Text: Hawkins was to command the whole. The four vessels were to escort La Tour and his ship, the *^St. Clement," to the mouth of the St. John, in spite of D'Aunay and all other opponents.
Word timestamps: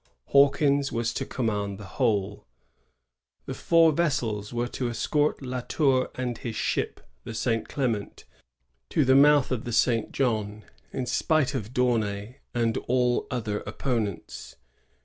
Hawkins 0.29 0.91
was 0.91 1.13
to 1.13 1.27
command 1.27 1.77
the 1.77 1.83
whole. 1.85 2.47
The 3.45 3.53
four 3.53 3.91
vessels 3.91 4.51
were 4.51 4.67
to 4.69 4.89
escort 4.89 5.43
La 5.43 5.61
Tour 5.61 6.09
and 6.15 6.39
his 6.39 6.55
ship, 6.55 7.01
the 7.23 7.33
*^St. 7.33 7.67
Clement," 7.67 8.25
to 8.89 9.05
the 9.05 9.13
mouth 9.13 9.51
of 9.51 9.63
the 9.63 9.71
St. 9.71 10.11
John, 10.11 10.63
in 10.91 11.05
spite 11.05 11.53
of 11.53 11.71
D'Aunay 11.71 12.37
and 12.51 12.77
all 12.87 13.27
other 13.29 13.59
opponents. 13.67 14.55